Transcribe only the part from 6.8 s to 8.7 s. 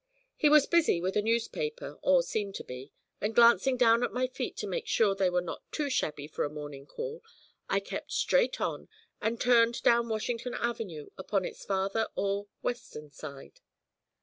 call, I kept straight